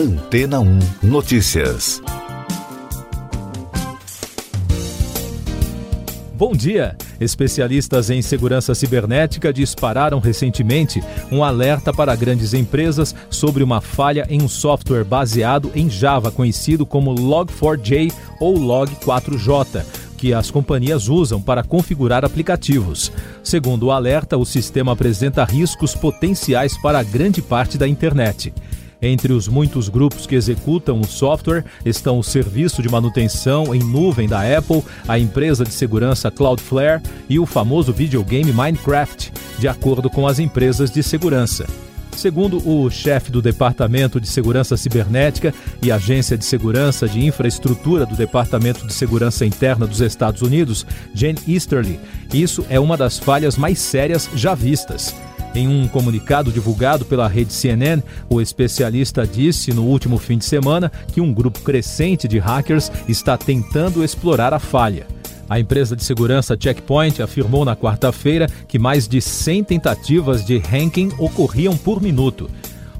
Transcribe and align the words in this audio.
Antena 0.00 0.60
1 0.60 0.78
Notícias. 1.02 2.00
Bom 6.34 6.52
dia! 6.52 6.96
Especialistas 7.20 8.08
em 8.08 8.22
segurança 8.22 8.74
cibernética 8.74 9.52
dispararam 9.52 10.18
recentemente 10.18 11.02
um 11.30 11.44
alerta 11.44 11.92
para 11.92 12.16
grandes 12.16 12.54
empresas 12.54 13.14
sobre 13.28 13.62
uma 13.62 13.82
falha 13.82 14.26
em 14.30 14.40
um 14.40 14.48
software 14.48 15.04
baseado 15.04 15.70
em 15.74 15.90
Java, 15.90 16.32
conhecido 16.32 16.86
como 16.86 17.14
Log4j 17.14 18.10
ou 18.40 18.54
Log4j, 18.54 19.84
que 20.16 20.32
as 20.32 20.50
companhias 20.50 21.08
usam 21.08 21.42
para 21.42 21.62
configurar 21.62 22.24
aplicativos. 22.24 23.12
Segundo 23.42 23.88
o 23.88 23.92
alerta, 23.92 24.38
o 24.38 24.46
sistema 24.46 24.92
apresenta 24.92 25.44
riscos 25.44 25.94
potenciais 25.94 26.74
para 26.78 27.02
grande 27.02 27.42
parte 27.42 27.76
da 27.76 27.86
internet. 27.86 28.50
Entre 29.02 29.32
os 29.32 29.48
muitos 29.48 29.88
grupos 29.88 30.26
que 30.26 30.34
executam 30.34 31.00
o 31.00 31.06
software 31.06 31.64
estão 31.84 32.18
o 32.18 32.24
serviço 32.24 32.82
de 32.82 32.88
manutenção 32.88 33.74
em 33.74 33.80
nuvem 33.80 34.28
da 34.28 34.40
Apple, 34.58 34.82
a 35.08 35.18
empresa 35.18 35.64
de 35.64 35.72
segurança 35.72 36.30
Cloudflare 36.30 37.02
e 37.28 37.38
o 37.38 37.46
famoso 37.46 37.92
videogame 37.92 38.52
Minecraft, 38.52 39.32
de 39.58 39.68
acordo 39.68 40.10
com 40.10 40.26
as 40.26 40.38
empresas 40.38 40.90
de 40.90 41.02
segurança. 41.02 41.66
Segundo 42.16 42.58
o 42.68 42.90
chefe 42.90 43.30
do 43.30 43.40
Departamento 43.40 44.20
de 44.20 44.28
Segurança 44.28 44.76
Cibernética 44.76 45.54
e 45.80 45.90
Agência 45.90 46.36
de 46.36 46.44
Segurança 46.44 47.08
de 47.08 47.24
Infraestrutura 47.24 48.04
do 48.04 48.14
Departamento 48.14 48.86
de 48.86 48.92
Segurança 48.92 49.46
Interna 49.46 49.86
dos 49.86 50.02
Estados 50.02 50.42
Unidos, 50.42 50.84
Jane 51.14 51.38
Easterly, 51.48 51.98
isso 52.34 52.66
é 52.68 52.78
uma 52.78 52.96
das 52.96 53.18
falhas 53.18 53.56
mais 53.56 53.78
sérias 53.78 54.28
já 54.34 54.54
vistas. 54.54 55.14
Em 55.54 55.66
um 55.66 55.88
comunicado 55.88 56.52
divulgado 56.52 57.04
pela 57.04 57.26
rede 57.26 57.52
CNN, 57.52 58.02
o 58.28 58.40
especialista 58.40 59.26
disse 59.26 59.72
no 59.72 59.84
último 59.84 60.16
fim 60.16 60.38
de 60.38 60.44
semana 60.44 60.90
que 61.12 61.20
um 61.20 61.34
grupo 61.34 61.60
crescente 61.60 62.28
de 62.28 62.38
hackers 62.38 62.90
está 63.08 63.36
tentando 63.36 64.04
explorar 64.04 64.54
a 64.54 64.60
falha. 64.60 65.06
A 65.48 65.58
empresa 65.58 65.96
de 65.96 66.04
segurança 66.04 66.56
Checkpoint 66.58 67.20
afirmou 67.20 67.64
na 67.64 67.74
quarta-feira 67.74 68.46
que 68.68 68.78
mais 68.78 69.08
de 69.08 69.20
100 69.20 69.64
tentativas 69.64 70.44
de 70.44 70.58
hacking 70.58 71.10
ocorriam 71.18 71.76
por 71.76 72.00
minuto 72.00 72.48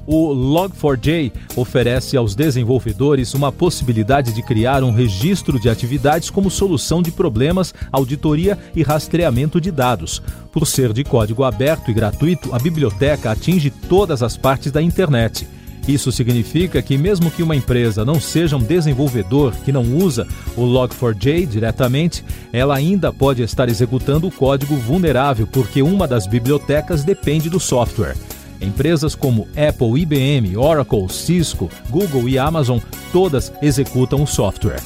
o 0.05 0.33
Log4j 0.33 1.31
oferece 1.55 2.17
aos 2.17 2.35
desenvolvedores 2.35 3.33
uma 3.33 3.51
possibilidade 3.51 4.33
de 4.33 4.41
criar 4.41 4.83
um 4.83 4.91
registro 4.91 5.59
de 5.59 5.69
atividades 5.69 6.29
como 6.29 6.49
solução 6.49 7.01
de 7.01 7.11
problemas, 7.11 7.73
auditoria 7.91 8.57
e 8.75 8.83
rastreamento 8.83 9.61
de 9.61 9.71
dados. 9.71 10.21
Por 10.51 10.65
ser 10.65 10.91
de 10.93 11.03
código 11.03 11.43
aberto 11.43 11.91
e 11.91 11.93
gratuito, 11.93 12.53
a 12.53 12.59
biblioteca 12.59 13.31
atinge 13.31 13.69
todas 13.69 14.21
as 14.23 14.35
partes 14.35 14.71
da 14.71 14.81
internet. 14.81 15.47
Isso 15.87 16.11
significa 16.11 16.81
que, 16.81 16.95
mesmo 16.97 17.31
que 17.31 17.41
uma 17.41 17.55
empresa 17.55 18.05
não 18.05 18.19
seja 18.19 18.55
um 18.55 18.61
desenvolvedor 18.61 19.53
que 19.65 19.71
não 19.71 19.83
usa 19.97 20.27
o 20.55 20.61
Log4j 20.61 21.47
diretamente, 21.47 22.23
ela 22.53 22.75
ainda 22.75 23.11
pode 23.11 23.41
estar 23.41 23.67
executando 23.67 24.27
o 24.27 24.31
código 24.31 24.75
vulnerável 24.75 25.47
porque 25.47 25.81
uma 25.81 26.07
das 26.07 26.27
bibliotecas 26.27 27.03
depende 27.03 27.49
do 27.49 27.59
software. 27.59 28.15
Empresas 28.61 29.15
como 29.15 29.47
Apple, 29.57 29.99
IBM, 30.01 30.55
Oracle, 30.55 31.09
Cisco, 31.09 31.69
Google 31.89 32.29
e 32.29 32.37
Amazon 32.37 32.79
todas 33.11 33.51
executam 33.61 34.21
o 34.21 34.27
software. 34.27 34.81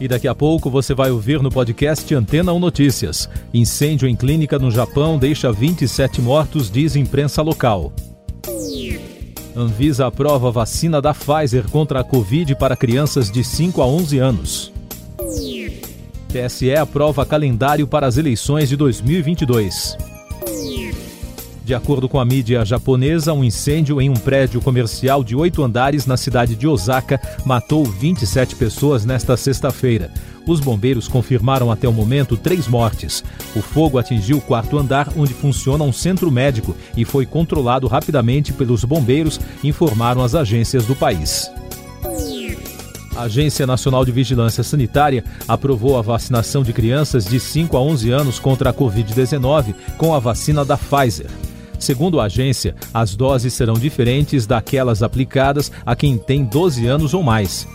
E 0.00 0.08
daqui 0.08 0.26
a 0.26 0.34
pouco 0.34 0.70
você 0.70 0.94
vai 0.94 1.10
ouvir 1.10 1.42
no 1.42 1.50
podcast 1.50 2.14
Antena 2.14 2.54
1 2.54 2.58
Notícias. 2.58 3.28
Incêndio 3.52 4.08
em 4.08 4.16
clínica 4.16 4.58
no 4.58 4.70
Japão 4.70 5.18
deixa 5.18 5.52
27 5.52 6.22
mortos, 6.22 6.70
diz 6.70 6.96
imprensa 6.96 7.42
local. 7.42 7.92
Anvisa 9.54 10.06
aprova 10.06 10.50
vacina 10.50 11.02
da 11.02 11.12
Pfizer 11.12 11.68
contra 11.68 12.00
a 12.00 12.04
Covid 12.04 12.54
para 12.54 12.76
crianças 12.76 13.30
de 13.30 13.44
5 13.44 13.82
a 13.82 13.86
11 13.86 14.18
anos. 14.18 14.72
TSE 16.28 16.74
aprova 16.74 17.26
calendário 17.26 17.86
para 17.86 18.06
as 18.06 18.16
eleições 18.16 18.68
de 18.68 18.76
2022. 18.76 19.98
De 21.70 21.74
acordo 21.76 22.08
com 22.08 22.18
a 22.18 22.24
mídia 22.24 22.64
japonesa, 22.64 23.32
um 23.32 23.44
incêndio 23.44 24.00
em 24.00 24.10
um 24.10 24.14
prédio 24.14 24.60
comercial 24.60 25.22
de 25.22 25.36
oito 25.36 25.62
andares 25.62 26.04
na 26.04 26.16
cidade 26.16 26.56
de 26.56 26.66
Osaka 26.66 27.20
matou 27.44 27.84
27 27.84 28.56
pessoas 28.56 29.04
nesta 29.04 29.36
sexta-feira. 29.36 30.10
Os 30.44 30.58
bombeiros 30.58 31.06
confirmaram 31.06 31.70
até 31.70 31.88
o 31.88 31.92
momento 31.92 32.36
três 32.36 32.66
mortes. 32.66 33.22
O 33.54 33.62
fogo 33.62 33.98
atingiu 33.98 34.38
o 34.38 34.40
quarto 34.40 34.76
andar, 34.78 35.12
onde 35.16 35.32
funciona 35.32 35.84
um 35.84 35.92
centro 35.92 36.28
médico, 36.28 36.74
e 36.96 37.04
foi 37.04 37.24
controlado 37.24 37.86
rapidamente 37.86 38.52
pelos 38.52 38.82
bombeiros, 38.82 39.38
informaram 39.62 40.24
as 40.24 40.34
agências 40.34 40.84
do 40.86 40.96
país. 40.96 41.48
A 43.14 43.22
Agência 43.22 43.64
Nacional 43.64 44.04
de 44.04 44.10
Vigilância 44.10 44.64
Sanitária 44.64 45.22
aprovou 45.46 45.96
a 45.96 46.02
vacinação 46.02 46.64
de 46.64 46.72
crianças 46.72 47.26
de 47.26 47.38
5 47.38 47.76
a 47.76 47.80
11 47.80 48.10
anos 48.10 48.40
contra 48.40 48.70
a 48.70 48.74
Covid-19 48.74 49.72
com 49.96 50.12
a 50.12 50.18
vacina 50.18 50.64
da 50.64 50.76
Pfizer. 50.76 51.30
Segundo 51.80 52.20
a 52.20 52.24
agência, 52.24 52.76
as 52.92 53.16
doses 53.16 53.54
serão 53.54 53.74
diferentes 53.74 54.46
daquelas 54.46 55.02
aplicadas 55.02 55.72
a 55.84 55.96
quem 55.96 56.18
tem 56.18 56.44
12 56.44 56.86
anos 56.86 57.14
ou 57.14 57.22
mais. 57.22 57.66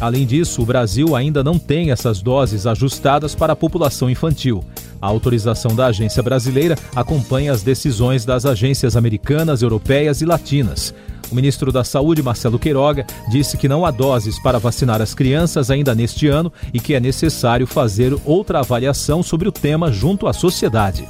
Além 0.00 0.24
disso, 0.24 0.62
o 0.62 0.66
Brasil 0.66 1.16
ainda 1.16 1.42
não 1.42 1.58
tem 1.58 1.90
essas 1.90 2.22
doses 2.22 2.66
ajustadas 2.66 3.34
para 3.34 3.52
a 3.52 3.56
população 3.56 4.08
infantil. 4.08 4.62
A 5.02 5.08
autorização 5.08 5.74
da 5.74 5.86
agência 5.86 6.22
brasileira 6.22 6.76
acompanha 6.94 7.52
as 7.52 7.62
decisões 7.62 8.24
das 8.24 8.46
agências 8.46 8.96
americanas, 8.96 9.60
europeias 9.60 10.20
e 10.20 10.24
latinas. 10.24 10.94
O 11.30 11.34
ministro 11.34 11.72
da 11.72 11.82
Saúde, 11.82 12.22
Marcelo 12.22 12.58
Queiroga, 12.58 13.04
disse 13.28 13.56
que 13.56 13.68
não 13.68 13.84
há 13.84 13.90
doses 13.90 14.38
para 14.38 14.58
vacinar 14.58 15.02
as 15.02 15.14
crianças 15.14 15.70
ainda 15.70 15.94
neste 15.94 16.28
ano 16.28 16.52
e 16.72 16.80
que 16.80 16.94
é 16.94 17.00
necessário 17.00 17.66
fazer 17.66 18.16
outra 18.24 18.60
avaliação 18.60 19.22
sobre 19.22 19.48
o 19.48 19.52
tema 19.52 19.92
junto 19.92 20.28
à 20.28 20.32
sociedade. 20.32 21.06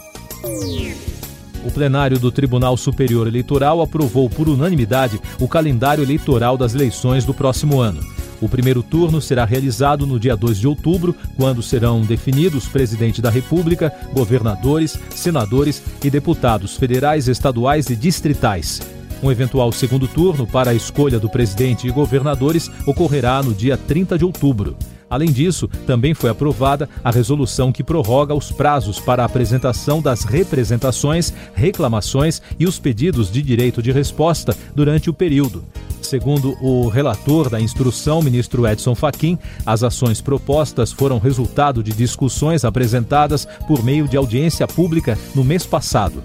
O 1.65 1.71
plenário 1.71 2.19
do 2.19 2.31
Tribunal 2.31 2.77
Superior 2.77 3.27
Eleitoral 3.27 3.83
aprovou 3.83 4.31
por 4.31 4.49
unanimidade 4.49 5.21
o 5.41 5.49
calendário 5.49 6.05
eleitoral 6.05 6.57
das 6.57 6.75
eleições 6.75 7.25
do 7.25 7.35
próximo 7.35 7.81
ano. 7.81 8.01
O 8.41 8.49
primeiro 8.49 8.83
turno 8.83 9.21
será 9.21 9.45
realizado 9.45 10.07
no 10.07 10.19
dia 10.19 10.37
2 10.37 10.59
de 10.59 10.69
outubro, 10.69 11.15
quando 11.37 11.63
serão 11.63 12.03
definidos 12.03 12.69
presidente 12.69 13.21
da 13.21 13.31
República, 13.31 13.93
governadores, 14.13 14.97
senadores 15.11 15.83
e 16.05 16.09
deputados 16.09 16.77
federais, 16.77 17.27
estaduais 17.27 17.91
e 17.91 17.97
distritais. 17.97 18.81
Um 19.21 19.33
eventual 19.33 19.73
segundo 19.73 20.07
turno 20.07 20.47
para 20.47 20.71
a 20.71 20.75
escolha 20.75 21.19
do 21.19 21.29
presidente 21.29 21.89
e 21.89 21.91
governadores 21.91 22.71
ocorrerá 22.87 23.43
no 23.43 23.53
dia 23.53 23.77
30 23.77 24.17
de 24.17 24.25
outubro. 24.25 24.77
Além 25.11 25.31
disso, 25.31 25.69
também 25.87 26.15
foi 26.15 26.31
aprovada 26.31 26.89
a 27.03 27.11
resolução 27.11 27.73
que 27.73 27.83
prorroga 27.83 28.35
os 28.35 28.51
prazos 28.51 29.01
para 29.01 29.23
a 29.23 29.27
apresentação 29.27 30.03
das 30.03 30.25
representações, 30.25 31.33
reclamações 31.55 32.43
e 32.59 32.67
os 32.67 32.79
pedidos 32.79 33.31
de 33.31 33.41
direito 33.43 33.83
de 33.83 33.91
resposta 33.91 34.57
durante 34.75 35.09
o 35.09 35.15
período. 35.15 35.65
Segundo 36.03 36.57
o 36.63 36.89
relator 36.89 37.51
da 37.51 37.61
instrução, 37.61 38.23
ministro 38.23 38.67
Edson 38.67 38.95
Fachin, 38.95 39.39
as 39.67 39.83
ações 39.83 40.21
propostas 40.21 40.93
foram 40.93 41.19
resultado 41.19 41.83
de 41.83 41.93
discussões 41.93 42.65
apresentadas 42.65 43.47
por 43.67 43.83
meio 43.83 44.07
de 44.07 44.17
audiência 44.17 44.67
pública 44.67 45.19
no 45.35 45.45
mês 45.45 45.67
passado. 45.67 46.23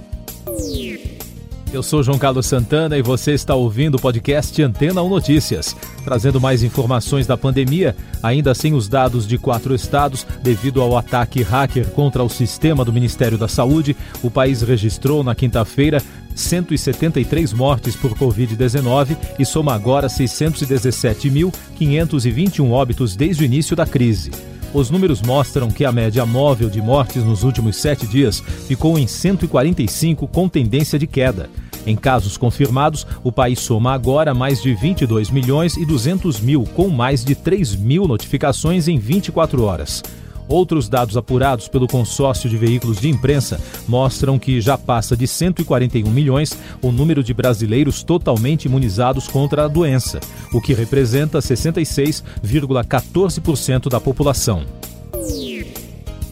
Eu 1.73 1.81
sou 1.81 2.03
João 2.03 2.19
Carlos 2.19 2.45
Santana 2.45 2.99
e 2.99 3.01
você 3.01 3.31
está 3.31 3.55
ouvindo 3.55 3.95
o 3.95 3.99
podcast 3.99 4.61
Antena 4.61 5.01
1 5.01 5.09
Notícias, 5.09 5.75
trazendo 6.03 6.39
mais 6.39 6.61
informações 6.61 7.25
da 7.25 7.35
pandemia, 7.35 7.95
ainda 8.21 8.53
sem 8.53 8.75
os 8.75 8.87
dados 8.87 9.27
de 9.27 9.39
quatro 9.39 9.73
estados, 9.73 10.23
devido 10.43 10.83
ao 10.83 10.95
ataque 10.95 11.41
hacker 11.41 11.89
contra 11.89 12.23
o 12.23 12.29
sistema 12.29 12.85
do 12.85 12.93
Ministério 12.93 13.39
da 13.39 13.47
Saúde. 13.47 13.97
O 14.21 14.29
país 14.29 14.61
registrou 14.61 15.23
na 15.23 15.33
quinta-feira 15.33 15.99
173 16.35 17.53
mortes 17.53 17.95
por 17.95 18.15
Covid-19 18.15 19.17
e 19.39 19.45
soma 19.45 19.73
agora 19.73 20.07
617.521 20.07 22.69
óbitos 22.69 23.15
desde 23.15 23.41
o 23.41 23.45
início 23.45 23.75
da 23.75 23.87
crise. 23.87 24.52
Os 24.73 24.89
números 24.89 25.21
mostram 25.21 25.69
que 25.69 25.85
a 25.85 25.91
média 25.91 26.25
móvel 26.25 26.67
de 26.67 26.81
mortes 26.81 27.23
nos 27.23 27.43
últimos 27.43 27.75
sete 27.75 28.07
dias 28.07 28.39
ficou 28.39 28.97
em 28.97 29.05
145, 29.05 30.27
com 30.27 30.49
tendência 30.49 30.97
de 30.97 31.05
queda. 31.05 31.47
Em 31.85 31.95
casos 31.95 32.37
confirmados, 32.37 33.05
o 33.23 33.31
país 33.31 33.59
soma 33.59 33.93
agora 33.93 34.33
mais 34.33 34.61
de 34.61 34.73
22 34.73 35.29
milhões 35.29 35.77
e 35.77 35.85
200 35.85 36.39
mil, 36.39 36.63
com 36.73 36.89
mais 36.89 37.23
de 37.23 37.35
3 37.35 37.75
mil 37.75 38.07
notificações 38.07 38.87
em 38.87 38.97
24 38.97 39.61
horas. 39.63 40.01
Outros 40.47 40.87
dados 40.89 41.17
apurados 41.17 41.67
pelo 41.67 41.87
consórcio 41.87 42.49
de 42.49 42.57
veículos 42.57 42.99
de 42.99 43.09
imprensa 43.09 43.61
mostram 43.87 44.39
que 44.39 44.61
já 44.61 44.77
passa 44.77 45.17
de 45.17 45.27
141 45.27 46.09
milhões 46.09 46.57
o 46.81 46.91
número 46.91 47.23
de 47.23 47.33
brasileiros 47.33 48.03
totalmente 48.03 48.65
imunizados 48.65 49.27
contra 49.27 49.65
a 49.65 49.67
doença, 49.67 50.19
o 50.53 50.61
que 50.61 50.73
representa 50.73 51.39
66,14% 51.39 53.89
da 53.89 53.99
população. 53.99 54.63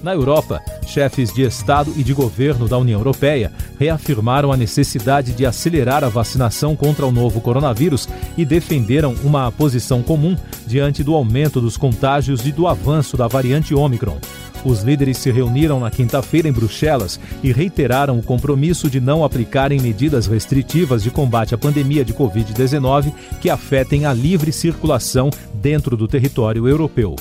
Na 0.04 0.13
Europa, 0.13 0.62
chefes 0.92 1.34
de 1.34 1.44
Estado 1.44 1.94
e 1.96 2.04
de 2.04 2.14
governo 2.14 2.68
da 2.68 2.78
União 2.78 3.00
Europeia 3.00 3.52
reafirmaram 3.80 4.52
a 4.52 4.58
necessidade 4.58 5.32
de 5.32 5.46
acelerar 5.46 6.04
a 6.04 6.10
vacinação 6.10 6.76
contra 6.76 7.06
o 7.06 7.12
novo 7.12 7.40
coronavírus 7.40 8.08
e 8.38 8.46
defenderam 8.46 9.16
uma 9.24 9.52
posição 9.52 10.04
comum 10.04 10.36
diante 10.68 11.04
do 11.04 11.16
aumento 11.16 11.62
dos 11.62 11.78
contágios 11.78 12.46
e 12.46 12.52
do 12.52 12.68
avanço 12.68 13.16
da 13.16 13.28
variante 13.28 13.74
Omicron. 13.74 14.18
Os 14.64 14.84
líderes 14.84 15.18
se 15.18 15.32
reuniram 15.32 15.80
na 15.80 15.90
quinta-feira 15.90 16.48
em 16.48 16.52
Bruxelas 16.52 17.20
e 17.42 17.52
reiteraram 17.52 18.20
o 18.20 18.24
compromisso 18.24 18.90
de 18.90 19.00
não 19.00 19.24
aplicarem 19.24 19.80
medidas 19.80 20.28
restritivas 20.28 21.02
de 21.02 21.10
combate 21.10 21.56
à 21.56 21.58
pandemia 21.58 22.06
de 22.06 22.14
Covid-19 22.14 23.12
que 23.40 23.50
afetem 23.50 24.06
a 24.06 24.14
livre 24.14 24.52
circulação 24.52 25.32
dentro 25.54 25.98
do 25.98 26.08
território 26.08 26.68
europeu. 26.68 27.16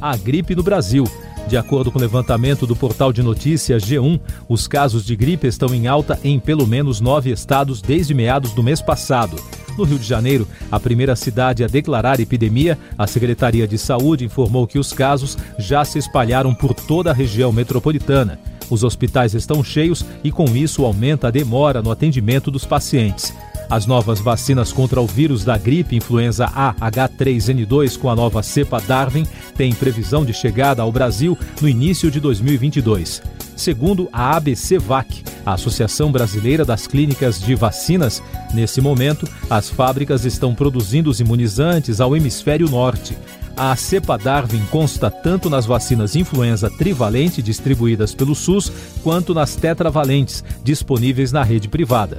A 0.00 0.16
gripe 0.16 0.54
no 0.54 0.62
Brasil. 0.62 1.04
De 1.48 1.56
acordo 1.56 1.90
com 1.90 1.98
o 1.98 2.00
levantamento 2.00 2.66
do 2.66 2.74
portal 2.74 3.12
de 3.12 3.22
notícias 3.22 3.84
G1, 3.84 4.20
os 4.48 4.66
casos 4.66 5.04
de 5.04 5.14
gripe 5.14 5.46
estão 5.46 5.74
em 5.74 5.86
alta 5.86 6.18
em 6.24 6.38
pelo 6.38 6.66
menos 6.66 7.00
nove 7.00 7.30
estados 7.30 7.82
desde 7.82 8.14
meados 8.14 8.52
do 8.52 8.62
mês 8.62 8.80
passado. 8.80 9.36
No 9.76 9.84
Rio 9.84 9.98
de 9.98 10.06
Janeiro, 10.06 10.46
a 10.70 10.78
primeira 10.78 11.16
cidade 11.16 11.64
a 11.64 11.66
declarar 11.66 12.20
epidemia, 12.20 12.78
a 12.96 13.06
Secretaria 13.06 13.66
de 13.66 13.78
Saúde 13.78 14.24
informou 14.24 14.66
que 14.66 14.78
os 14.78 14.92
casos 14.92 15.36
já 15.58 15.84
se 15.84 15.98
espalharam 15.98 16.54
por 16.54 16.74
toda 16.74 17.10
a 17.10 17.14
região 17.14 17.52
metropolitana. 17.52 18.38
Os 18.70 18.84
hospitais 18.84 19.34
estão 19.34 19.62
cheios 19.62 20.04
e, 20.24 20.30
com 20.30 20.44
isso, 20.56 20.84
aumenta 20.84 21.28
a 21.28 21.30
demora 21.30 21.82
no 21.82 21.90
atendimento 21.90 22.50
dos 22.50 22.64
pacientes. 22.64 23.34
As 23.72 23.86
novas 23.86 24.20
vacinas 24.20 24.70
contra 24.70 25.00
o 25.00 25.06
vírus 25.06 25.44
da 25.44 25.56
gripe 25.56 25.96
influenza 25.96 26.44
A 26.44 26.74
H3N2 26.74 27.98
com 27.98 28.10
a 28.10 28.14
nova 28.14 28.42
cepa 28.42 28.78
Darwin 28.78 29.26
têm 29.56 29.72
previsão 29.72 30.26
de 30.26 30.34
chegada 30.34 30.82
ao 30.82 30.92
Brasil 30.92 31.38
no 31.58 31.66
início 31.66 32.10
de 32.10 32.20
2022. 32.20 33.22
Segundo 33.56 34.10
a 34.12 34.36
ABCVAC, 34.36 35.24
a 35.46 35.54
Associação 35.54 36.12
Brasileira 36.12 36.66
das 36.66 36.86
Clínicas 36.86 37.40
de 37.40 37.54
Vacinas, 37.54 38.22
nesse 38.52 38.82
momento, 38.82 39.26
as 39.48 39.70
fábricas 39.70 40.26
estão 40.26 40.54
produzindo 40.54 41.08
os 41.08 41.18
imunizantes 41.18 41.98
ao 41.98 42.14
hemisfério 42.14 42.68
norte. 42.68 43.16
A 43.56 43.74
cepa 43.74 44.18
Darwin 44.18 44.66
consta 44.70 45.10
tanto 45.10 45.48
nas 45.48 45.64
vacinas 45.64 46.14
influenza 46.14 46.68
trivalente 46.68 47.40
distribuídas 47.40 48.14
pelo 48.14 48.34
SUS, 48.34 48.70
quanto 49.02 49.32
nas 49.32 49.56
tetravalentes 49.56 50.44
disponíveis 50.62 51.32
na 51.32 51.42
rede 51.42 51.68
privada. 51.68 52.18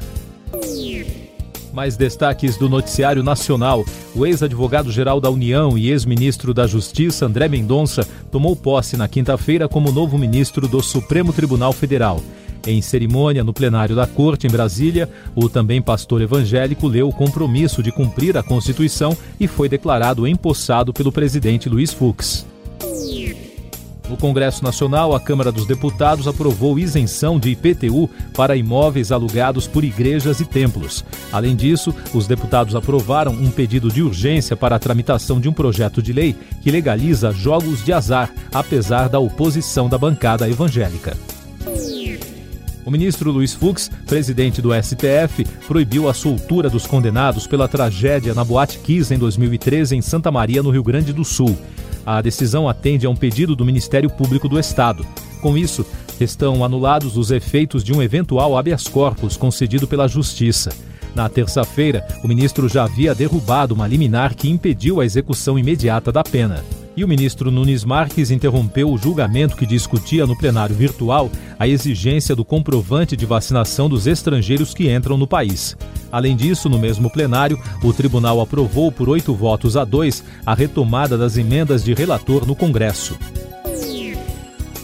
Mais 1.73 1.97
destaques 1.97 2.55
do 2.55 2.69
noticiário 2.69 3.23
nacional. 3.23 3.83
O 4.15 4.25
ex-advogado-geral 4.27 5.19
da 5.19 5.31
União 5.31 5.75
e 5.75 5.89
ex-ministro 5.89 6.53
da 6.53 6.67
Justiça, 6.67 7.25
André 7.25 7.47
Mendonça, 7.47 8.07
tomou 8.31 8.55
posse 8.55 8.95
na 8.95 9.07
quinta-feira 9.07 9.67
como 9.67 9.91
novo 9.91 10.15
ministro 10.17 10.67
do 10.67 10.83
Supremo 10.83 11.33
Tribunal 11.33 11.73
Federal. 11.73 12.21
Em 12.65 12.81
cerimônia 12.81 13.43
no 13.43 13.51
plenário 13.51 13.95
da 13.95 14.05
Corte, 14.05 14.47
em 14.47 14.49
Brasília, 14.51 15.09
o 15.35 15.49
também 15.49 15.81
pastor 15.81 16.21
evangélico 16.21 16.87
leu 16.87 17.09
o 17.09 17.13
compromisso 17.13 17.81
de 17.81 17.91
cumprir 17.91 18.37
a 18.37 18.43
Constituição 18.43 19.17
e 19.39 19.47
foi 19.47 19.67
declarado 19.67 20.27
empossado 20.27 20.93
pelo 20.93 21.11
presidente 21.11 21.67
Luiz 21.67 21.91
Fux. 21.91 22.45
No 24.13 24.19
Congresso 24.19 24.63
Nacional, 24.63 25.15
a 25.15 25.19
Câmara 25.19 25.51
dos 25.51 25.65
Deputados 25.65 26.27
aprovou 26.27 26.77
isenção 26.77 27.39
de 27.39 27.49
IPTU 27.49 28.07
para 28.35 28.55
imóveis 28.55 29.11
alugados 29.11 29.65
por 29.65 29.83
igrejas 29.83 30.39
e 30.39 30.45
templos. 30.45 31.03
Além 31.31 31.55
disso, 31.55 31.91
os 32.13 32.27
deputados 32.27 32.75
aprovaram 32.75 33.31
um 33.31 33.49
pedido 33.49 33.89
de 33.89 34.03
urgência 34.03 34.55
para 34.55 34.75
a 34.75 34.79
tramitação 34.79 35.41
de 35.41 35.49
um 35.49 35.51
projeto 35.51 35.99
de 35.99 36.13
lei 36.13 36.35
que 36.61 36.69
legaliza 36.69 37.31
jogos 37.31 37.83
de 37.83 37.91
azar, 37.91 38.31
apesar 38.53 39.09
da 39.09 39.17
oposição 39.17 39.89
da 39.89 39.97
bancada 39.97 40.47
evangélica. 40.47 41.17
O 42.85 42.91
ministro 42.91 43.31
Luiz 43.31 43.55
Fux, 43.55 43.89
presidente 44.05 44.61
do 44.61 44.69
STF, 44.75 45.43
proibiu 45.67 46.07
a 46.07 46.13
soltura 46.13 46.69
dos 46.69 46.85
condenados 46.85 47.47
pela 47.47 47.67
tragédia 47.67 48.35
na 48.35 48.43
Boate 48.43 48.77
Kiss 48.77 49.11
em 49.11 49.17
2013 49.17 49.95
em 49.95 50.03
Santa 50.03 50.29
Maria, 50.29 50.61
no 50.61 50.69
Rio 50.69 50.83
Grande 50.83 51.11
do 51.11 51.25
Sul. 51.25 51.57
A 52.05 52.21
decisão 52.21 52.67
atende 52.67 53.05
a 53.05 53.09
um 53.09 53.15
pedido 53.15 53.55
do 53.55 53.65
Ministério 53.65 54.09
Público 54.09 54.49
do 54.49 54.59
Estado. 54.59 55.05
Com 55.41 55.57
isso, 55.57 55.85
estão 56.19 56.63
anulados 56.63 57.17
os 57.17 57.31
efeitos 57.31 57.83
de 57.83 57.93
um 57.93 58.01
eventual 58.01 58.57
habeas 58.57 58.87
corpus 58.87 59.37
concedido 59.37 59.87
pela 59.87 60.07
Justiça. 60.07 60.71
Na 61.15 61.29
terça-feira, 61.29 62.05
o 62.23 62.27
ministro 62.27 62.67
já 62.67 62.83
havia 62.83 63.13
derrubado 63.13 63.73
uma 63.73 63.87
liminar 63.87 64.35
que 64.35 64.49
impediu 64.49 64.99
a 64.99 65.05
execução 65.05 65.59
imediata 65.59 66.11
da 66.11 66.23
pena. 66.23 66.63
E 66.95 67.03
o 67.03 67.07
ministro 67.07 67.49
Nunes 67.49 67.83
Marques 67.83 68.29
interrompeu 68.29 68.91
o 68.91 68.97
julgamento 68.97 69.55
que 69.55 69.65
discutia 69.65 70.27
no 70.27 70.37
plenário 70.37 70.75
virtual 70.75 71.29
a 71.57 71.67
exigência 71.67 72.35
do 72.35 72.45
comprovante 72.45 73.17
de 73.17 73.25
vacinação 73.25 73.89
dos 73.89 74.05
estrangeiros 74.05 74.75
que 74.75 74.93
entram 74.93 75.17
no 75.17 75.25
país. 75.25 75.75
Além 76.11 76.35
disso, 76.35 76.69
no 76.69 76.77
mesmo 76.77 77.09
plenário, 77.09 77.59
o 77.83 77.91
tribunal 77.91 78.39
aprovou 78.39 78.91
por 78.91 79.09
oito 79.09 79.33
votos 79.33 79.75
a 79.75 79.83
dois 79.83 80.23
a 80.45 80.53
retomada 80.53 81.17
das 81.17 81.35
emendas 81.35 81.83
de 81.83 81.95
relator 81.95 82.45
no 82.45 82.55
Congresso. 82.55 83.17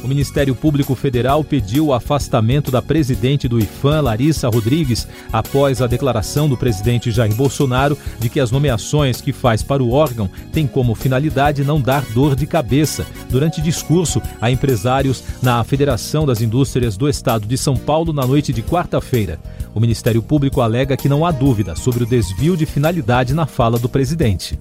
O 0.04 0.08
Ministério 0.08 0.56
Público 0.56 0.96
Federal 0.96 1.44
pediu 1.44 1.88
o 1.88 1.94
afastamento 1.94 2.72
da 2.72 2.82
presidente 2.82 3.48
do 3.48 3.60
IFAM, 3.60 4.02
Larissa 4.02 4.48
Rodrigues, 4.48 5.08
após 5.32 5.82
a 5.82 5.88
declaração 5.88 6.48
do 6.48 6.56
presidente 6.56 7.12
Jair 7.12 7.36
Bolsonaro 7.36 7.98
de 8.18 8.30
que 8.30 8.40
as 8.40 8.50
nomeações 8.50 9.20
que 9.20 9.34
faz 9.34 9.62
para 9.62 9.84
o 9.84 9.92
órgão 9.92 10.30
têm 10.54 10.66
como 10.66 10.96
finalidade 10.96 11.66
não 11.66 11.82
dar 11.82 12.06
dor 12.14 12.36
de 12.36 12.48
cabeça, 12.48 13.06
durante 13.30 13.62
discurso 13.62 14.22
a 14.40 14.50
empresários 14.50 15.24
na 15.42 15.64
Federação 15.66 16.26
das 16.26 16.42
Indústrias 16.42 16.96
do 16.96 17.10
Estado 17.10 17.46
de 17.46 17.58
São 17.58 17.76
Paulo 17.76 18.14
na 18.14 18.26
noite 18.26 18.54
de 18.54 18.64
quarta-feira. 18.64 19.38
O 19.76 19.80
Ministério 19.82 20.24
Público 20.24 20.62
alega 20.62 20.96
que 20.96 21.10
não 21.10 21.26
há 21.26 21.32
dúvida 21.32 21.76
sobre 21.76 22.04
o 22.04 22.08
desvio 22.08 22.56
de 22.56 22.66
finalidade 22.66 23.34
na 23.34 23.46
fala 23.46 23.78
do 23.78 23.90
presidente. 23.90 24.58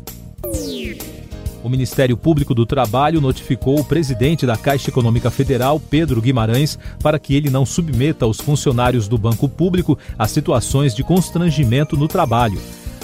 O 1.69 1.71
Ministério 1.71 2.17
Público 2.17 2.55
do 2.55 2.65
Trabalho 2.65 3.21
notificou 3.21 3.79
o 3.79 3.85
presidente 3.85 4.47
da 4.47 4.57
Caixa 4.57 4.89
Econômica 4.89 5.31
Federal, 5.31 5.79
Pedro 5.79 6.19
Guimarães, 6.23 6.79
para 7.03 7.19
que 7.19 7.35
ele 7.35 7.51
não 7.51 7.67
submeta 7.67 8.27
os 8.27 8.41
funcionários 8.41 9.07
do 9.07 9.19
banco 9.19 9.47
público 9.47 9.99
a 10.19 10.27
situações 10.27 10.95
de 10.95 11.05
constrangimento 11.05 11.95
no 11.95 12.09
trabalho. 12.09 12.59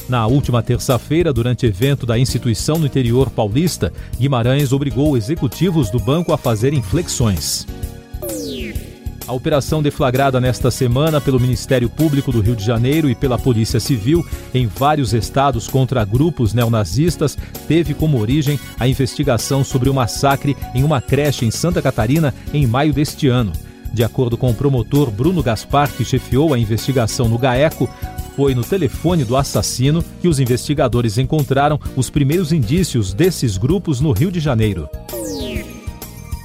Na 0.08 0.26
última 0.26 0.62
terça-feira, 0.62 1.30
durante 1.30 1.66
evento 1.66 2.06
da 2.06 2.18
instituição 2.18 2.78
no 2.78 2.86
interior 2.86 3.28
paulista, 3.28 3.92
Guimarães 4.18 4.72
obrigou 4.72 5.14
executivos 5.14 5.90
do 5.90 5.98
banco 5.98 6.32
a 6.32 6.38
fazerem 6.38 6.80
flexões. 6.80 7.66
A 9.26 9.32
operação 9.32 9.82
deflagrada 9.82 10.38
nesta 10.38 10.70
semana 10.70 11.18
pelo 11.18 11.40
Ministério 11.40 11.88
Público 11.88 12.30
do 12.30 12.42
Rio 12.42 12.54
de 12.54 12.62
Janeiro 12.62 13.08
e 13.08 13.14
pela 13.14 13.38
Polícia 13.38 13.80
Civil 13.80 14.24
em 14.52 14.66
vários 14.66 15.14
estados 15.14 15.66
contra 15.66 16.04
grupos 16.04 16.52
neonazistas 16.52 17.36
teve 17.66 17.94
como 17.94 18.20
origem 18.20 18.60
a 18.78 18.86
investigação 18.86 19.64
sobre 19.64 19.88
o 19.88 19.94
massacre 19.94 20.54
em 20.74 20.84
uma 20.84 21.00
creche 21.00 21.46
em 21.46 21.50
Santa 21.50 21.80
Catarina 21.80 22.34
em 22.52 22.66
maio 22.66 22.92
deste 22.92 23.26
ano. 23.26 23.52
De 23.94 24.04
acordo 24.04 24.36
com 24.36 24.50
o 24.50 24.54
promotor 24.54 25.10
Bruno 25.10 25.42
Gaspar, 25.42 25.90
que 25.90 26.04
chefiou 26.04 26.52
a 26.52 26.58
investigação 26.58 27.26
no 27.26 27.38
GAECO, 27.38 27.88
foi 28.36 28.54
no 28.54 28.62
telefone 28.62 29.24
do 29.24 29.36
assassino 29.36 30.04
que 30.20 30.28
os 30.28 30.38
investigadores 30.38 31.16
encontraram 31.16 31.80
os 31.96 32.10
primeiros 32.10 32.52
indícios 32.52 33.14
desses 33.14 33.56
grupos 33.56 34.00
no 34.00 34.12
Rio 34.12 34.30
de 34.30 34.40
Janeiro. 34.40 34.86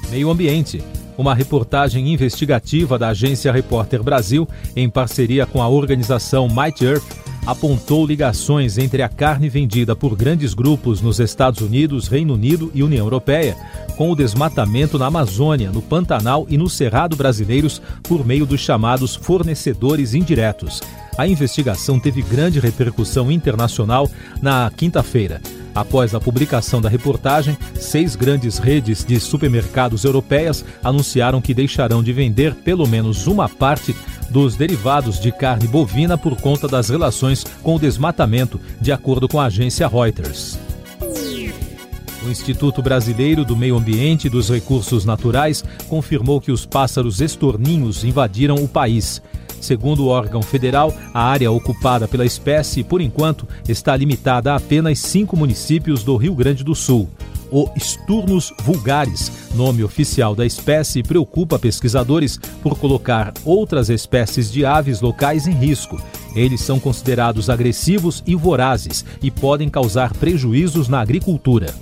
Meio 0.09 0.29
Ambiente 0.29 0.81
uma 1.19 1.35
reportagem 1.35 2.13
investigativa 2.13 2.97
da 2.97 3.09
agência 3.09 3.51
Repórter 3.51 4.01
Brasil, 4.01 4.47
em 4.73 4.89
parceria 4.89 5.45
com 5.45 5.61
a 5.61 5.67
organização 5.67 6.47
Might 6.47 6.83
Earth, 6.83 7.03
apontou 7.45 8.05
ligações 8.05 8.77
entre 8.77 9.01
a 9.01 9.09
carne 9.09 9.49
vendida 9.49 9.97
por 9.97 10.15
grandes 10.15 10.53
grupos 10.53 11.01
nos 11.01 11.19
Estados 11.19 11.59
Unidos, 11.59 12.07
Reino 12.07 12.35
Unido 12.35 12.71
e 12.73 12.81
União 12.83 13.05
Europeia 13.05 13.57
com 13.97 14.09
o 14.09 14.15
desmatamento 14.15 14.97
na 14.97 15.07
Amazônia, 15.07 15.71
no 15.71 15.81
Pantanal 15.81 16.45
e 16.47 16.57
no 16.57 16.69
Cerrado 16.69 17.17
brasileiros 17.17 17.81
por 18.03 18.25
meio 18.25 18.45
dos 18.45 18.61
chamados 18.61 19.13
fornecedores 19.13 20.13
indiretos. 20.13 20.79
A 21.17 21.27
investigação 21.27 21.99
teve 21.99 22.21
grande 22.21 22.61
repercussão 22.61 23.29
internacional 23.29 24.09
na 24.41 24.71
quinta-feira. 24.73 25.41
Após 25.73 26.15
a 26.15 26.19
publicação 26.19 26.81
da 26.81 26.89
reportagem, 26.89 27.57
seis 27.75 28.15
grandes 28.15 28.57
redes 28.57 29.05
de 29.05 29.19
supermercados 29.19 30.03
europeias 30.03 30.65
anunciaram 30.83 31.41
que 31.41 31.53
deixarão 31.53 32.03
de 32.03 32.11
vender 32.11 32.55
pelo 32.55 32.87
menos 32.87 33.27
uma 33.27 33.47
parte 33.47 33.95
dos 34.29 34.55
derivados 34.55 35.19
de 35.19 35.31
carne 35.31 35.67
bovina 35.67 36.17
por 36.17 36.35
conta 36.35 36.67
das 36.67 36.89
relações 36.89 37.43
com 37.63 37.75
o 37.75 37.79
desmatamento, 37.79 38.59
de 38.79 38.91
acordo 38.91 39.27
com 39.27 39.39
a 39.39 39.45
agência 39.45 39.87
Reuters. 39.87 40.57
O 42.25 42.29
Instituto 42.29 42.81
Brasileiro 42.81 43.45
do 43.45 43.55
Meio 43.55 43.77
Ambiente 43.77 44.27
e 44.27 44.29
dos 44.29 44.49
Recursos 44.49 45.05
Naturais 45.05 45.63
confirmou 45.87 46.41
que 46.41 46.51
os 46.51 46.65
pássaros 46.65 47.21
estorninhos 47.21 48.03
invadiram 48.03 48.55
o 48.55 48.67
país. 48.67 49.21
Segundo 49.59 50.05
o 50.05 50.07
órgão 50.07 50.41
federal, 50.41 50.93
a 51.13 51.21
área 51.23 51.51
ocupada 51.51 52.07
pela 52.07 52.25
espécie, 52.25 52.83
por 52.83 53.01
enquanto, 53.01 53.47
está 53.67 53.95
limitada 53.95 54.53
a 54.53 54.55
apenas 54.55 54.99
cinco 54.99 55.35
municípios 55.35 56.03
do 56.03 56.15
Rio 56.15 56.33
Grande 56.33 56.63
do 56.63 56.73
Sul. 56.73 57.09
O 57.51 57.67
Sturnus 57.77 58.53
vulgaris, 58.63 59.31
nome 59.55 59.83
oficial 59.83 60.35
da 60.35 60.45
espécie, 60.45 61.01
preocupa 61.01 61.57
pesquisadores 61.57 62.39
por 62.61 62.77
colocar 62.77 63.33
outras 63.43 63.89
espécies 63.89 64.51
de 64.51 64.65
aves 64.65 65.01
locais 65.01 65.47
em 65.47 65.53
risco. 65.53 65.99
Eles 66.35 66.61
são 66.61 66.79
considerados 66.79 67.49
agressivos 67.49 68.23
e 68.25 68.35
vorazes 68.35 69.03
e 69.21 69.31
podem 69.31 69.67
causar 69.67 70.13
prejuízos 70.13 70.87
na 70.87 71.01
agricultura. 71.01 71.73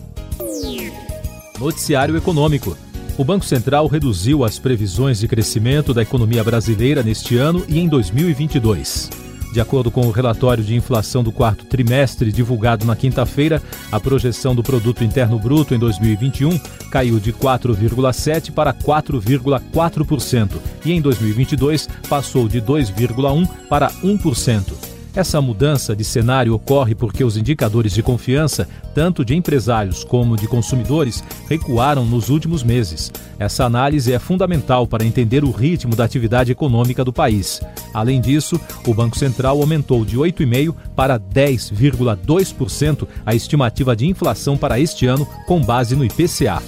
Noticiário 1.59 2.15
Econômico. 2.15 2.77
O 3.17 3.23
Banco 3.23 3.45
Central 3.45 3.87
reduziu 3.87 4.43
as 4.43 4.59
previsões 4.59 5.19
de 5.19 5.27
crescimento 5.27 5.91
da 5.91 6.03
economia 6.03 6.43
brasileira 6.43 7.01
neste 7.01 7.35
ano 7.35 7.65
e 7.67 7.79
em 7.79 7.87
2022. 7.87 9.09
De 9.51 9.59
acordo 9.59 9.89
com 9.89 10.01
o 10.01 10.11
relatório 10.11 10.63
de 10.63 10.75
inflação 10.75 11.23
do 11.23 11.31
quarto 11.31 11.65
trimestre 11.65 12.31
divulgado 12.31 12.85
na 12.85 12.95
quinta-feira, 12.95 13.59
a 13.91 13.99
projeção 13.99 14.53
do 14.53 14.61
produto 14.61 15.03
interno 15.03 15.39
bruto 15.39 15.73
em 15.73 15.79
2021 15.79 16.59
caiu 16.91 17.19
de 17.19 17.33
4,7 17.33 18.51
para 18.51 18.71
4,4% 18.71 20.51
e 20.85 20.91
em 20.91 21.01
2022 21.01 21.89
passou 22.07 22.47
de 22.47 22.61
2,1 22.61 23.47
para 23.67 23.89
1%. 23.89 24.96
Essa 25.17 25.41
mudança 25.41 25.95
de 25.95 26.03
cenário 26.03 26.53
ocorre 26.53 26.93
porque 26.93 27.23
os 27.23 27.35
indicadores 27.35 27.91
de 27.91 28.03
confiança, 28.03 28.69
tanto 28.93 29.25
de 29.25 29.35
empresários 29.35 30.03
como 30.03 30.37
de 30.37 30.47
consumidores, 30.47 31.23
recuaram 31.49 32.05
nos 32.05 32.29
últimos 32.29 32.61
meses. 32.61 33.11
Essa 33.39 33.65
análise 33.65 34.13
é 34.13 34.19
fundamental 34.19 34.85
para 34.85 35.03
entender 35.03 35.43
o 35.43 35.49
ritmo 35.49 35.95
da 35.95 36.03
atividade 36.03 36.51
econômica 36.51 37.03
do 37.03 37.11
país. 37.11 37.59
Além 37.95 38.21
disso, 38.21 38.61
o 38.85 38.93
Banco 38.93 39.17
Central 39.17 39.59
aumentou 39.59 40.05
de 40.05 40.15
8,5% 40.19 40.75
para 40.95 41.19
10,2% 41.19 43.07
a 43.25 43.33
estimativa 43.33 43.95
de 43.95 44.05
inflação 44.05 44.55
para 44.55 44.79
este 44.79 45.07
ano, 45.07 45.27
com 45.47 45.59
base 45.59 45.95
no 45.95 46.05
IPCA. 46.05 46.61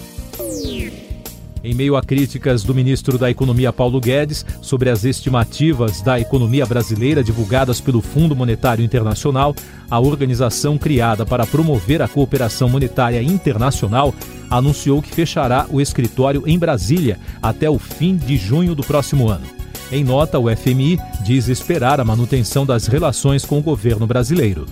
Em 1.63 1.74
meio 1.74 1.98
a 1.98 2.01
críticas 2.01 2.63
do 2.63 2.74
ministro 2.74 3.18
da 3.18 3.30
Economia 3.30 3.74
Paulo 3.74 4.00
Guedes 4.00 4.46
sobre 4.62 4.89
as 4.89 5.04
estimativas 5.04 6.01
da 6.01 6.18
economia 6.18 6.66
brasileira 6.66 7.22
divulgadas 7.22 7.82
pelo 7.82 8.01
Fundo 8.01 8.34
Monetário 8.36 8.84
Internacional, 8.84 9.54
a 9.89 10.00
organização 10.00 10.78
criada 10.78 11.25
para 11.25 11.46
promover 11.46 12.01
a 12.01 12.08
cooperação 12.08 12.70
monetária 12.70 13.22
internacional 13.22 14.16
anunciou 14.50 15.01
que 15.01 15.13
fechará 15.13 15.66
o 15.70 15.82
escritório 15.82 16.44
em 16.48 16.58
Brasília 16.58 17.20
até 17.42 17.70
o 17.70 17.78
fim 17.78 18.16
de 18.16 18.38
junho 18.38 18.74
do 18.74 18.84
próximo 18.84 19.28
ano. 19.28 19.46
Em 19.92 20.04
nota, 20.04 20.39
o 20.39 20.56
FMI 20.56 20.98
diz 21.25 21.50
esperar 21.50 22.00
a 22.00 22.06
manutenção 22.06 22.66
das 22.66 22.88
relações 22.88 23.44
com 23.44 23.60
o 23.60 23.63
governo 23.63 24.08
brasileiro. 24.08 24.66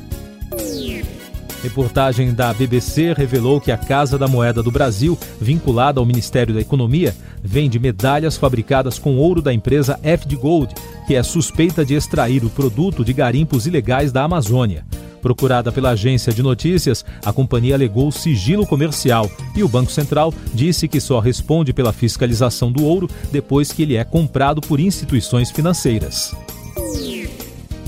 Reportagem 1.64 2.34
da 2.34 2.54
BBC 2.54 3.14
revelou 3.14 3.60
que 3.60 3.72
a 3.72 3.78
Casa 3.78 4.18
da 4.18 4.28
Moeda 4.28 4.62
do 4.62 4.72
Brasil, 4.72 5.18
vinculada 5.42 6.00
ao 6.00 6.06
Ministério 6.06 6.54
da 6.54 6.62
Economia, 6.62 7.16
vende 7.44 7.80
medalhas 7.80 8.38
fabricadas 8.38 9.00
com 9.00 9.18
ouro 9.18 9.42
da 9.42 9.54
empresa 9.54 10.00
FD 10.04 10.36
Gold, 10.36 10.74
que 11.08 11.16
é 11.16 11.24
suspeita 11.24 11.84
de 11.84 11.96
extrair 11.96 12.44
o 12.44 12.50
produto 12.50 13.04
de 13.04 13.12
garimpos 13.12 13.66
ilegais 13.66 14.12
da 14.12 14.24
Amazônia. 14.24 14.86
Procurada 15.20 15.72
pela 15.72 15.90
agência 15.90 16.32
de 16.32 16.44
notícias, 16.44 17.04
a 17.26 17.34
companhia 17.34 17.76
alegou 17.76 18.12
sigilo 18.12 18.66
comercial 18.66 19.30
e 19.56 19.64
o 19.64 19.68
Banco 19.68 19.92
Central 19.92 20.34
disse 20.54 20.88
que 20.88 21.02
só 21.02 21.20
responde 21.20 21.74
pela 21.74 21.92
fiscalização 21.92 22.72
do 22.72 22.86
ouro 22.86 23.10
depois 23.32 23.72
que 23.74 23.82
ele 23.82 23.96
é 23.96 24.04
comprado 24.04 24.62
por 24.62 24.80
instituições 24.80 25.50
financeiras. 25.50 26.36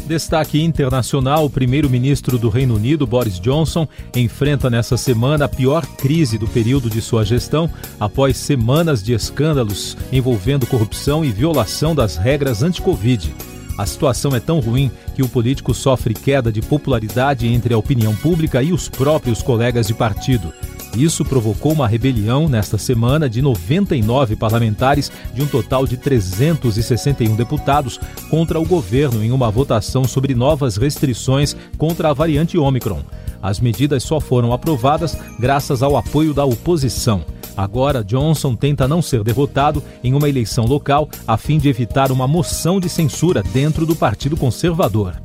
Destaque 0.09 0.59
internacional: 0.59 1.45
o 1.45 1.51
primeiro-ministro 1.51 2.39
do 2.39 2.49
Reino 2.49 2.75
Unido, 2.75 3.05
Boris 3.05 3.39
Johnson, 3.39 3.87
enfrenta 4.15 4.67
nessa 4.67 4.97
semana 4.97 5.45
a 5.45 5.47
pior 5.47 5.85
crise 5.85 6.35
do 6.35 6.47
período 6.47 6.89
de 6.89 6.99
sua 6.99 7.23
gestão, 7.23 7.69
após 7.99 8.35
semanas 8.35 9.03
de 9.03 9.13
escândalos 9.13 9.95
envolvendo 10.11 10.65
corrupção 10.65 11.23
e 11.23 11.29
violação 11.29 11.93
das 11.93 12.17
regras 12.17 12.63
anti-Covid. 12.63 13.31
A 13.77 13.85
situação 13.85 14.35
é 14.35 14.39
tão 14.39 14.59
ruim 14.59 14.89
que 15.13 15.21
o 15.21 15.29
político 15.29 15.75
sofre 15.75 16.15
queda 16.15 16.51
de 16.51 16.59
popularidade 16.59 17.45
entre 17.45 17.75
a 17.75 17.77
opinião 17.77 18.15
pública 18.15 18.63
e 18.63 18.73
os 18.73 18.89
próprios 18.89 19.43
colegas 19.43 19.85
de 19.85 19.93
partido. 19.93 20.51
Isso 20.95 21.23
provocou 21.23 21.73
uma 21.73 21.87
rebelião 21.87 22.49
nesta 22.49 22.77
semana 22.77 23.29
de 23.29 23.41
99 23.41 24.35
parlamentares, 24.35 25.11
de 25.33 25.41
um 25.41 25.47
total 25.47 25.85
de 25.85 25.97
361 25.97 27.35
deputados, 27.35 27.99
contra 28.29 28.59
o 28.59 28.65
governo 28.65 29.23
em 29.23 29.31
uma 29.31 29.51
votação 29.51 30.03
sobre 30.03 30.33
novas 30.33 30.77
restrições 30.77 31.55
contra 31.77 32.09
a 32.09 32.13
variante 32.13 32.57
Omicron. 32.57 33.03
As 33.41 33.59
medidas 33.59 34.03
só 34.03 34.19
foram 34.19 34.51
aprovadas 34.51 35.17
graças 35.39 35.81
ao 35.81 35.95
apoio 35.95 36.33
da 36.33 36.43
oposição. 36.43 37.23
Agora, 37.55 38.03
Johnson 38.03 38.55
tenta 38.55 38.87
não 38.87 39.01
ser 39.01 39.23
derrotado 39.23 39.83
em 40.03 40.13
uma 40.13 40.29
eleição 40.29 40.65
local 40.65 41.09
a 41.27 41.37
fim 41.37 41.57
de 41.57 41.67
evitar 41.67 42.11
uma 42.11 42.27
moção 42.27 42.79
de 42.79 42.87
censura 42.87 43.43
dentro 43.43 43.85
do 43.85 43.95
Partido 43.95 44.37
Conservador. 44.37 45.15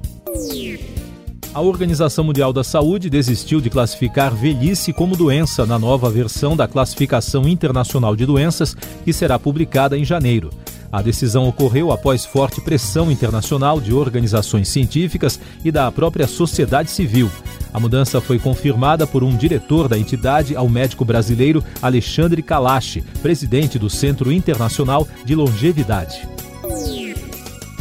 A 1.54 1.61
Organização 1.61 2.25
Mundial 2.25 2.52
da 2.52 2.64
Saúde 2.64 3.08
desistiu 3.08 3.61
de 3.61 3.70
classificar 3.70 4.34
velhice 4.34 4.92
como 4.92 5.16
doença 5.16 5.64
na 5.64 5.78
nova 5.78 6.11
versão 6.11 6.56
da 6.56 6.66
Classificação 6.66 7.46
Internacional 7.46 8.16
de 8.16 8.26
Doenças, 8.26 8.76
que 9.04 9.12
será 9.12 9.38
publicada 9.38 9.96
em 9.96 10.04
janeiro. 10.04 10.50
A 10.90 11.00
decisão 11.00 11.49
ocorreu 11.49 11.92
após 11.92 12.25
forte 12.25 12.61
pressão 12.61 13.08
internacional 13.08 13.80
de 13.80 13.94
organizações 13.94 14.68
científicas 14.68 15.38
e 15.64 15.70
da 15.70 15.92
própria 15.92 16.26
sociedade 16.26 16.90
civil. 16.90 17.30
A 17.73 17.78
mudança 17.78 18.20
foi 18.20 18.40
confirmada 18.40 19.06
por 19.06 19.23
um 19.23 19.37
diretor 19.37 19.87
da 19.87 19.96
entidade 19.96 20.56
ao 20.56 20.68
médico 20.68 21.04
brasileiro 21.04 21.62
Alexandre 21.80 22.42
Kalash, 22.42 23.00
presidente 23.23 23.78
do 23.78 23.88
Centro 23.88 24.32
Internacional 24.32 25.06
de 25.25 25.37
Longevidade. 25.37 26.26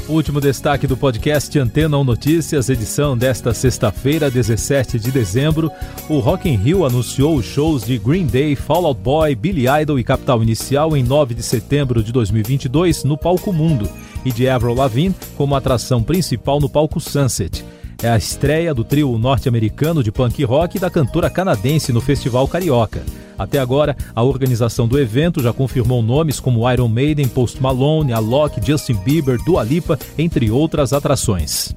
Último 0.08 0.42
destaque 0.42 0.86
do 0.86 0.98
podcast 0.98 1.58
Antena 1.58 1.98
1 1.98 2.04
Notícias, 2.04 2.68
edição 2.68 3.18
desta 3.18 3.54
sexta-feira, 3.54 4.30
17 4.30 5.00
de 5.00 5.10
dezembro. 5.12 5.72
O 6.10 6.20
Rock 6.20 6.50
in 6.50 6.58
Rio 6.58 6.86
anunciou 6.86 7.38
os 7.38 7.46
shows 7.46 7.86
de 7.86 7.98
Green 7.98 8.26
Day, 8.26 8.54
Fall 8.54 8.86
Out 8.86 9.00
Boy, 9.00 9.34
Billy 9.34 9.66
Idol 9.82 9.98
e 9.98 10.04
Capital 10.04 10.44
Inicial 10.44 10.98
em 10.98 11.04
9 11.04 11.34
de 11.34 11.42
setembro 11.42 12.04
de 12.04 12.12
2022 12.12 13.06
no 13.06 13.18
Palco 13.18 13.54
Mundo 13.54 13.90
e 14.26 14.32
de 14.32 14.50
Avril 14.50 14.74
Lavigne 14.74 15.16
como 15.38 15.56
atração 15.56 16.04
principal 16.04 16.60
no 16.60 16.68
Palco 16.68 17.00
Sunset. 17.00 17.64
É 18.04 18.10
a 18.10 18.18
estreia 18.18 18.74
do 18.74 18.84
trio 18.84 19.18
norte-americano 19.18 20.04
de 20.04 20.12
punk 20.12 20.44
rock 20.44 20.76
e 20.76 20.82
da 20.82 20.90
cantora 20.90 21.30
canadense 21.30 21.94
no 21.94 22.02
Festival 22.02 22.46
Carioca. 22.50 23.02
Até 23.38 23.60
agora, 23.60 23.96
a 24.14 24.24
organização 24.24 24.88
do 24.88 25.00
evento 25.00 25.42
já 25.42 25.52
confirmou 25.52 26.02
nomes 26.02 26.40
como 26.40 26.70
Iron 26.72 26.88
Maiden, 26.88 27.28
Post 27.28 27.62
Malone, 27.62 28.14
Alok, 28.14 28.66
Justin 28.66 28.96
Bieber, 28.96 29.38
Dua 29.44 29.64
Lipa, 29.64 29.98
entre 30.18 30.52
outras 30.52 30.94
atrações. 30.94 31.76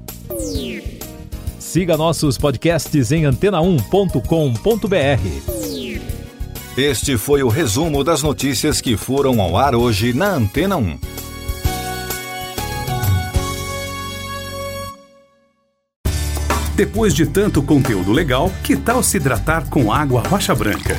Siga 1.58 1.96
nossos 1.96 2.38
podcasts 2.38 3.12
em 3.12 3.24
antena1.com.br. 3.24 5.96
Este 6.76 7.16
foi 7.16 7.42
o 7.42 7.48
resumo 7.48 8.04
das 8.04 8.22
notícias 8.22 8.80
que 8.80 8.96
foram 8.96 9.40
ao 9.40 9.56
ar 9.56 9.74
hoje 9.74 10.12
na 10.12 10.34
Antena 10.34 10.76
1. 10.76 10.98
Depois 16.76 17.14
de 17.14 17.24
tanto 17.24 17.62
conteúdo 17.62 18.12
legal, 18.12 18.52
que 18.62 18.76
tal 18.76 19.02
se 19.02 19.16
hidratar 19.16 19.66
com 19.70 19.90
água 19.90 20.22
rocha 20.28 20.54
branca? 20.54 20.98